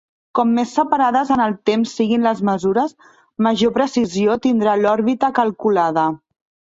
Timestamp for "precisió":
3.79-4.39